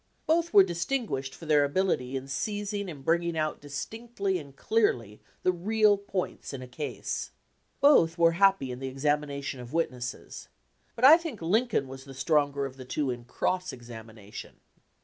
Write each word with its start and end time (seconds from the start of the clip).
Both 0.25 0.51
were 0.51 0.63
distinguished 0.63 1.35
for 1.35 1.45
their 1.45 1.63
abil 1.63 1.91
ity 1.91 2.15
in 2.15 2.27
seizing 2.27 2.89
and 2.89 3.05
bringing 3.05 3.37
out 3.37 3.61
distinctly 3.61 4.39
and 4.39 4.55
clearly 4.55 5.21
the 5.43 5.51
real 5.51 5.95
points 5.95 6.53
in 6.53 6.63
a 6.63 6.67
case. 6.67 7.29
Both 7.81 8.17
were 8.17 8.31
happy 8.31 8.71
in 8.71 8.79
the 8.79 8.87
examination 8.87 9.59
of 9.59 9.73
witnesses, 9.73 10.47
but 10.95 11.05
I 11.05 11.17
think 11.17 11.37
228 11.37 11.37
THE 11.37 11.37
CROSS 11.37 11.61
EXAMINER 11.61 11.85
Lincoln 11.85 11.87
was 11.87 12.05
the 12.05 12.19
stronger 12.19 12.65
of 12.65 12.77
the 12.77 12.91
two 12.91 13.11
in 13.11 13.25
cross 13.25 13.71
examination." 13.71 14.55